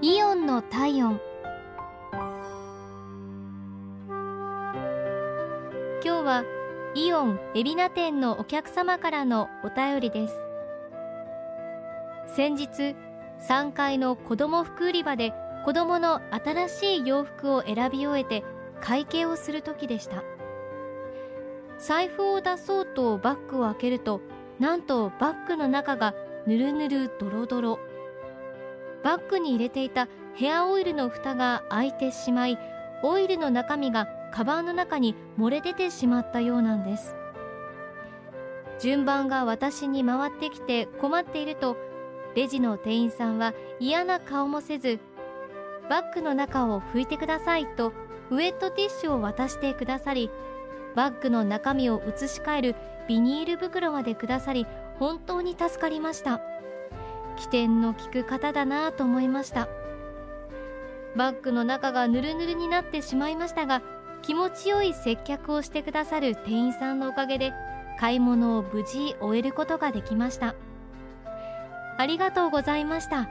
[0.00, 1.20] イオンの体温。
[6.04, 6.44] 今日は
[6.94, 10.36] イオン海老名店のお客様からのお便りです。
[12.28, 12.94] 先日
[13.48, 15.32] 3階の子供服売り場で
[15.64, 18.44] 子供の新しい洋服を選び終えて
[18.80, 20.22] 会計をする時でした。
[21.80, 24.20] 財布を出そうとバッグを開けると
[24.60, 26.14] なんとバッグの中が
[26.46, 27.80] ぬるぬるドロドロ。
[29.04, 32.58] バッグに入れていたヘアオイルの蓋が開いてしまい
[33.02, 37.14] オイルの中身がカバンの中に漏れ出てしまったようなんです。
[38.78, 41.76] 順番が私に回ってきて困っていると
[42.34, 45.00] レジの店員さんは嫌な顔もせず
[45.90, 47.92] バッグの中を拭いてくださいと
[48.30, 50.30] ウェットティッシュを渡してくださり
[50.94, 52.76] バッグの中身を移し替える
[53.08, 54.66] ビニール袋までくださり
[54.98, 56.40] 本当に助かりました。
[57.38, 59.68] 起点の利く方だなと思いました。
[61.16, 63.82] バッグの中がぬるぬるになってしまいましたが
[64.22, 67.52] 気持ちよい接客をしてくださる店員さんのおかげで
[67.98, 70.54] 買い物を無事終えることができました。
[71.96, 73.28] ありがとうございました。